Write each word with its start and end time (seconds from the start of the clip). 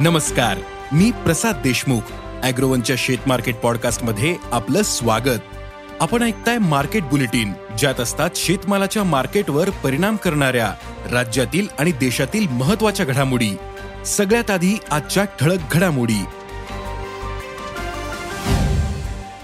नमस्कार 0.00 0.58
मी 0.92 1.10
प्रसाद 1.10 1.56
देशमुख 1.56 2.00
अॅग्रोवनच्या 2.42 2.96
शेत 2.98 3.18
मार्केट 3.26 3.56
पॉडकास्टमध्ये 3.56 4.36
आपलं 4.52 4.82
स्वागत. 4.82 5.40
आपण 6.00 6.22
ऐकताय 6.22 6.58
मार्केट 6.58 7.02
बुलेटिन 7.02 7.52
ज्यात 7.78 8.00
असतात 8.00 8.30
शेतमालाच्या 8.36 9.04
मार्केटवर 9.04 9.70
परिणाम 9.70 10.16
करणाऱ्या 10.16 10.74
राज्यातील 11.12 11.66
आणि 11.78 11.92
देशातील 11.92 12.48
महत्त्वाच्या 12.48 13.06
घडामोडी. 13.06 13.50
सगळ्यात 14.06 14.50
आधी 14.50 14.78
आजच्या 14.90 15.24
ठळक 15.24 15.58
घडामोडी. 15.72 16.24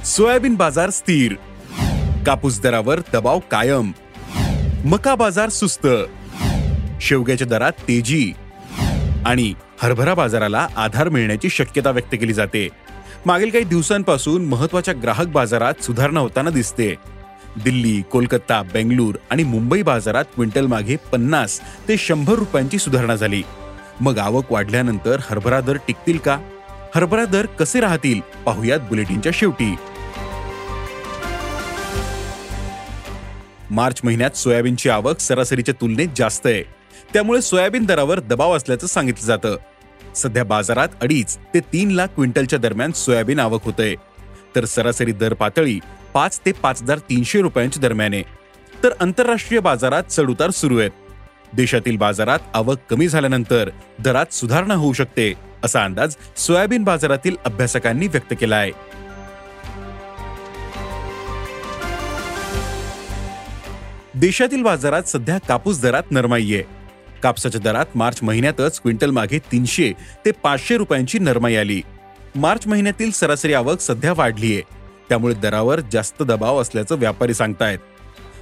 सोयाबीन 0.04 0.54
बाजार 0.54 0.90
स्थिर. 0.90 1.34
कापूस 2.26 2.60
दरावर 2.60 3.00
दबाव 3.12 3.38
कायम. 3.38 3.92
मका 4.84 5.14
बाजार 5.14 5.48
सुस्त. 5.48 5.86
शेवग्याच्या 7.00 7.46
दरात 7.46 7.72
तेजी. 7.72 8.32
आणि 9.26 9.54
हरभरा 9.84 10.14
बाजाराला 10.14 10.68
आधार 10.76 11.08
मिळण्याची 11.08 11.48
शक्यता 11.48 11.90
व्यक्त 11.90 12.12
केली 12.12 12.32
जाते. 12.32 12.68
मागील 13.26 13.50
काही 13.50 13.64
दिवसांपासून 13.64 14.44
महत्त्वाच्या 14.44 14.94
ग्राहक 15.02 15.26
बाजारात 15.26 15.82
सुधारणा 15.82 16.20
होताना 16.20 16.50
दिसते. 16.50 16.94
दिल्ली 17.64 18.02
कोलकाता 18.02 18.62
बेंगलूर 18.62 19.14
आणि 19.30 19.44
मुंबई 19.44 19.82
बाजारात 19.82 20.24
क्विंटल 20.34 20.66
मागे 20.66 20.96
पन्नास 20.96 21.60
ते 21.88 21.96
शंभर 21.96 22.34
रुपयांची 22.34 22.78
सुधारणा 22.78 23.16
झाली. 23.16 23.42
मग 24.00 24.18
आवक 24.18 24.52
वाढल्यानंतर 24.52 25.20
हरभरा 25.30 25.60
दर 25.60 25.76
टिकतील 25.76 26.18
का? 26.18 26.38
हरभरा 26.94 27.24
दर 27.24 27.46
कसे 27.46 27.80
राहतील? 27.80 28.20
पाहुयात 28.20 28.78
बुलेटिनच्या 28.78 29.32
शेवटी. 29.34 29.74
मार्च 33.70 34.00
महिन्यात 34.04 34.36
सोयाबीनची 34.36 34.88
आवक 34.88 35.18
सरासरीच्या 35.18 35.74
तुलनेत 35.80 36.08
जास्त 36.16 36.46
आहे. 36.46 36.62
त्यामुळे 37.12 37.42
सोयाबीन 37.42 37.84
दरावर 37.84 38.20
दबाव 38.20 38.56
असल्याचं 38.56 38.86
सांगितलं 38.86 39.26
जातं. 39.26 39.56
सध्या 40.16 40.44
बाजारात 40.44 40.88
अडीच 41.02 41.36
ते 41.54 41.60
तीन 41.72 41.90
लाख 41.90 42.08
क्विंटलच्या 42.16 42.58
दरम्यान 42.58 42.92
सोयाबीन 42.92 43.40
आवक 43.40 43.64
होतंय. 43.64 43.94
तर 44.56 44.64
सरासरी 44.64 45.12
दर 45.12 45.34
पातळी 45.34 45.78
पाच 46.14 46.40
ते 46.46 46.52
पाच 46.52 46.82
हजार 46.82 46.98
तीनशे 47.08 47.40
रुपयांच्या 47.42 47.80
दरम्यान. 47.82 48.14
आहे 48.14 48.22
तर 48.82 48.92
आंतरराष्ट्रीय 49.00 49.60
बाजारात 49.60 50.10
चढउतार 50.10 50.50
सुरू 50.50 50.78
आहेत. 50.78 50.90
देशातील 51.52 51.96
बाजारात 51.96 52.38
आवक 52.54 52.78
कमी 52.90 53.08
झाल्यानंतर 53.08 53.68
दरात 54.04 54.32
सुधारणा 54.34 54.74
होऊ 54.74 54.92
शकते 54.92 55.32
असा 55.64 55.84
अंदाज 55.84 56.14
सोयाबीन 56.36 56.84
बाजारातील 56.84 57.36
अभ्यासकांनी 57.44 58.06
व्यक्त 58.06 58.34
केला 58.40 58.56
आहे 58.56 58.72
देशातील 64.14 64.62
बाजारात 64.62 65.02
सध्या 65.02 65.38
कापूस 65.48 65.80
दरात 65.82 66.10
नरमाई 66.10 66.52
आहे. 66.54 66.62
कापसाच्या 67.24 67.60
दरात 67.60 67.96
मार्च 67.96 68.18
महिन्यातच 68.22 68.80
क्विंटल 68.80 69.10
मागे 69.10 69.38
तीनशे 69.52 69.92
ते 70.24 70.30
पाचशे 70.30 70.76
रुपयांची 70.76 71.18
नरमाई 71.18 71.56
आली. 71.56 71.80
मार्च 72.36 72.66
महिन्यातील 72.66 73.10
सरासरी 73.10 73.54
आवक 73.54 73.80
सध्या 73.80 74.12
वाढलीये. 74.16 74.62
त्यामुळे 75.08 75.34
दरावर 75.34 75.80
जास्त 75.92 76.22
दबाव 76.22 76.60
असल्याचं 76.60 76.98
व्यापारी 76.98 77.34
सांगतायत. 77.34 77.78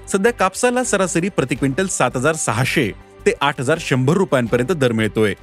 सध्या 0.09 0.33
कापसाला 0.33 0.85
सरासरी 0.85 1.29
प्रति 1.29 1.55
क्विंटल 1.55 1.87
सात 1.87 2.17
हजार 2.17 2.35
सहाशे 2.35 2.91
ते 3.27 3.33
आठ 3.41 3.61
हजार 3.61 3.79
शंभर 3.81 4.15
रुपयांपर्यंत 4.15 4.73
दर 4.73 4.93
मिळतोय. 4.93 5.35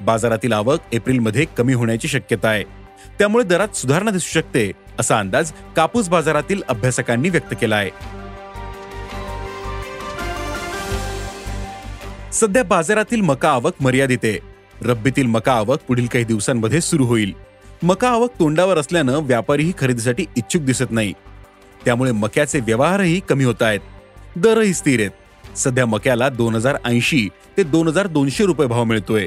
बाजारातील 0.00 0.52
आवक 0.52 0.94
एप्रिलमध्ये 0.94 1.44
कमी 1.56 1.74
होण्याची 1.74 2.08
शक्यता 2.08 2.48
आहे. 2.48 2.64
त्यामुळे 3.18 3.44
दरात 3.44 3.76
सुधारणा 3.76 4.10
दिसू 4.10 4.30
शकते 4.30 4.70
असा 4.98 5.18
अंदाज 5.18 5.52
कापूस 5.76 6.08
बाजारातील 6.08 6.62
अभ्यासकांनी 6.68 7.28
व्यक्त 7.28 7.54
केला 7.60 7.76
आहे 7.76 7.90
सध्या 12.32 12.64
बाजारातील 12.64 13.20
मका 13.20 13.50
आवक 13.50 13.72
मर्यादित 13.80 14.18
आहे. 14.24 14.38
रब्बीतील 14.82 15.26
मका 15.26 15.52
आवक 15.52 15.78
पुढील 15.88 16.06
काही 16.06 16.24
दिवसांमध्ये 16.24 16.80
सुरू 16.80 17.04
होईल. 17.04 17.32
मका 17.82 18.08
आवक 18.08 18.30
तोंडावर 18.38 18.78
असल्यानं 18.78 19.18
व्यापारीही 19.22 19.72
खरेदीसाठी 19.78 20.24
इच्छुक 20.36 20.62
दिसत 20.62 20.90
नाही. 20.90 21.12
त्यामुळे 21.84 22.12
मक्याचे 22.12 22.60
व्यवहारही 22.60 23.20
कमी 23.20 23.44
होत 23.44 23.62
आहेत. 23.62 23.80
दरही 24.36 24.74
स्थिर 24.74 25.00
आहेत. 25.00 25.10
सध्या 25.56 25.86
मक्याला 25.86 26.28
दोन 26.28 26.54
हजार 26.54 26.76
ऐंशी 26.84 27.28
ते 27.56 27.62
दोन 27.62 27.88
हजार 27.88 28.06
दोनशे 28.06 28.44
रुपये 28.44 28.66
भाव 28.66 28.84
मिळतोय. 28.84 29.26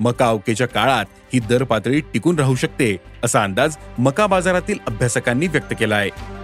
मका 0.00 0.28
अवकेच्या 0.28 0.68
काळात 0.68 1.04
ही 1.32 1.38
दर 1.38 1.64
पातळी 1.64 2.00
टिकून 2.00 2.38
राहू 2.38 2.54
शकते 2.54 2.96
असा 3.24 3.44
अंदाज 3.44 3.76
मका 3.98 4.26
बाजारातील 4.26 4.78
अभ्यासकांनी 4.86 5.46
व्यक्त 5.46 5.74
केला 5.80 5.96
आहे. 5.96 6.41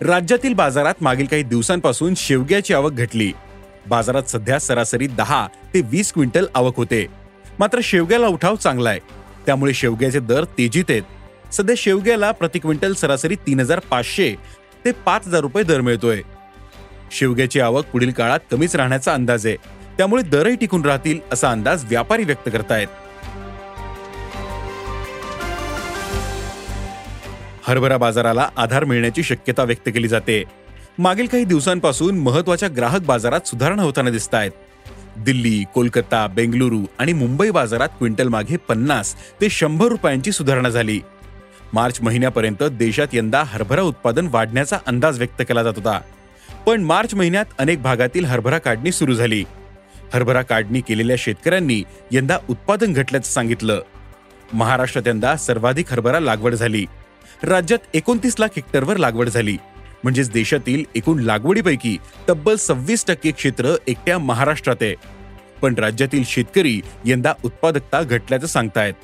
राज्यातील 0.00 0.54
बाजारात 0.54 0.94
मागील 1.00 1.26
काही 1.26 1.42
दिवसांपासून 1.42 2.14
शेवग्याची 2.16 2.74
आवक 2.74 2.92
घटली. 2.92 3.32
बाजारात 3.86 4.22
सध्या 4.22 4.58
सरासरी 4.58 5.06
दहा 5.06 5.46
ते 5.74 5.80
वीस 5.80 6.12
क्विंटल 6.12 6.46
आवक 6.54 6.76
होते. 6.76 7.06
मात्र 7.58 7.80
शेवग्याला 7.82 8.26
उठाव 8.26 8.56
चांगला 8.56 8.90
आहे 8.90 8.98
त्यामुळे 9.46 9.74
शेवग्याचे 9.74 10.20
दर 10.20 10.44
तेजीत 10.44 10.84
आहेत. 10.88 11.02
सध्या 11.52 11.74
शेवग्याला 11.78 12.30
प्रति 12.30 12.58
क्विंटल 12.58 12.94
सरासरी 12.94 13.34
तीन 13.34 13.60
हजार 13.60 13.78
पाचशे 13.78 14.34
ते 14.84 14.92
पाच 14.92 15.26
हजार 15.26 15.40
रुपये 15.40 15.64
दर 15.64 15.80
मिळतोय. 15.80 16.22
शेवग्याची 17.12 17.60
आवक 17.60 17.84
पुढील 17.84 18.10
काळात 18.10 18.40
कमीच 18.50 18.76
राहण्याचा 18.76 19.14
अंदाज 19.14 19.46
आहे. 19.46 19.56
त्यामुळे 19.96 20.22
दरही 20.22 20.56
टिकून 20.56 20.84
राहतील 20.84 21.18
असा 21.32 21.50
अंदाज 21.50 21.84
व्यापारी 21.84 22.24
व्यक्त 22.24 22.48
करतायत. 22.52 22.88
हरभरा 27.68 27.96
बाजाराला 27.96 28.48
आधार 28.56 28.84
मिळण्याची 28.84 29.22
शक्यता 29.22 29.62
व्यक्त 29.62 29.86
केली 29.86 30.08
जाते. 30.08 30.44
मागील 30.98 31.26
काही 31.26 31.44
दिवसांपासून 31.44 32.18
महत्त्वाच्या 32.18 32.68
ग्राहक 32.76 33.00
बाजारात 33.00 33.48
सुधारणा 33.48 33.82
होताना 33.82 34.10
दिसत 34.10 34.34
आहेत 34.34 34.50
दिल्ली 35.16 35.64
कोलकाता 35.74 36.26
बेंगलुरू 36.26 36.80
आणि 36.98 37.12
मुंबई 37.12 37.50
बाजारात 37.50 37.88
क्विंटल 37.88 38.28
मागे 38.28 38.56
पन्नास 38.56 39.14
ते 39.40 39.48
शंभर 39.48 39.86
रुपयांची 39.86 40.32
सुधारणा 40.32 40.68
झाली. 40.68 41.00
मार्च 41.72 41.98
महिन्यापर्यंत 42.02 42.62
देशात 42.62 43.06
यंदा 43.12 43.42
हरभरा 43.46 43.82
उत्पादन 43.82 44.28
वाढण्याचा 44.30 44.78
अंदाज 44.86 45.18
व्यक्त 45.18 45.42
केला 45.42 45.62
जात 45.62 45.72
होता. 45.76 46.00
पण 46.66 46.84
मार्च 46.84 47.14
महिन्यात 47.14 47.44
अनेक 47.58 47.82
भागातील 47.82 48.24
हरभरा 48.24 48.58
काढणी 48.58 48.92
सुरू 48.92 49.14
झाली. 49.14 49.44
हरभरा 50.14 50.42
काढणी 50.42 50.80
केलेल्या 50.80 51.16
शेतकऱ्यांनी 51.18 51.82
यंदा 52.12 52.38
उत्पादन 52.50 52.92
घटल्याचं 52.92 53.32
सांगितलं. 53.32 53.82
महाराष्ट्रात 54.52 55.08
यंदा 55.08 55.36
सर्वाधिक 55.36 55.92
हरभरा 55.92 56.20
लागवड 56.20 56.54
झाली. 56.54 56.86
राज्यात 57.42 57.78
एकोणतीस 57.94 58.34
लाख 58.38 58.48
हेक्टरवर 58.48 58.96
लागवड 58.96 59.28
झाली. 59.28 59.56
म्हणजेच 60.02 60.30
देशातील 60.30 60.84
एकूण 60.94 61.18
लागवडीपैकी 61.18 61.98
तब्बल 62.28 62.56
सव्वीस 62.56 63.04
टक्के 63.06 63.30
क्षेत्र 63.30 63.76
एकट्या 63.86 64.18
महाराष्ट्रात 64.18 64.76
आहे. 64.80 64.94
पण 65.62 65.74
राज्यातील 65.74 66.24
शेतकरी 66.26 66.80
यंदा 67.04 67.32
उत्पादकता 67.44 68.02
घटल्याचं 68.02 68.46
सांगतायत. 68.46 68.94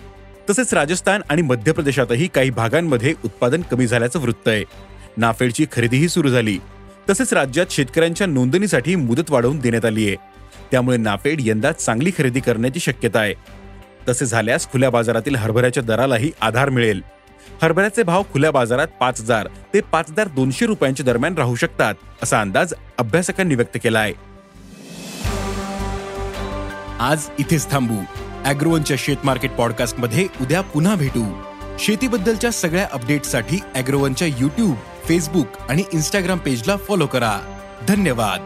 तसेच 0.51 0.75
राजस्थान 0.75 1.21
आणि 1.31 1.43
मध्य 1.43 1.73
प्रदेशातही 1.73 2.27
काही 2.27 2.51
भागांमध्ये 2.51 3.15
उत्पादन 3.25 3.63
कमी 3.63 3.87
झाल्याचं 3.87 4.19
वृत्त 4.19 4.49
आहे. 4.49 4.65
नाफेडची 5.17 5.67
खरेदीही 5.73 6.09
सुरू 6.09 6.29
झाली. 6.29 6.59
तसेच 7.11 7.33
राज्यात 7.33 7.67
शेतकऱ्यांच्या 7.71 8.27
नोंदणीसाठी 8.27 8.95
मुदत 8.95 9.31
वाढवून 9.31 9.59
देण्यात 9.59 9.85
आली 9.85 10.07
आहे. 10.07 10.17
त्यामुळे 10.71 10.97
नाफेड 10.97 11.41
यंदा 11.43 11.73
चांगली 11.73 12.11
खरेदी 12.19 12.41
करण्याची 12.41 12.81
शक्यता 12.81 13.19
आहे. 13.19 13.35
तसे 14.09 14.27
झाल्यास 14.27 14.73
खुल्या 14.73 14.91
बाजारातील 14.91 15.37
हरभऱ्याच्या 15.37 15.83
दरालाही 15.83 16.31
आधार 16.41 16.71
मिळेल. 16.71 17.03
हरभऱ्याचे 17.63 18.03
भाव 18.03 18.23
खुल्या 18.33 18.51
बाजारात 18.51 18.89
पाच 19.01 19.21
हजार 19.21 19.49
ते 19.75 19.81
पाच 19.81 20.11
हजार 20.11 20.29
दोनशे 20.29 20.67
रुपयांच्या 20.67 21.07
दरम्यान 21.07 21.35
राहू 21.35 21.55
शकतात 21.55 21.95
असा 22.23 22.41
अंदाज 22.41 22.75
अभ्यासकांनी 22.99 23.55
व्यक्त 23.55 23.79
केला 23.83 23.99
आहे 23.99 24.13
आज 27.01 27.27
इथेच 27.39 27.71
थांबू. 27.71 27.95
अॅग्रोवनच्या 28.45 28.97
शेत 29.01 29.25
मार्केट 29.25 29.51
पॉडकास्टमध्ये 29.51 30.27
उद्या 30.41 30.61
पुन्हा 30.61 30.95
भेटू. 30.95 31.25
शेतीबद्दलच्या 31.79 32.51
सगळ्या 32.51 32.87
अपडेटसाठी 32.93 33.59
अॅग्रोवनच्या 33.75 34.29
युट्यूब 34.29 34.75
फेसबुक 35.09 35.47
आणि 35.69 35.83
इन्स्टाग्राम 35.93 36.39
पेजला 36.39 36.77
फॉलो 36.77 37.07
करा. 37.07 37.39
धन्यवाद. 37.89 38.41